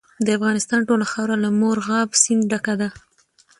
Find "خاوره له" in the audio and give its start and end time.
1.11-1.49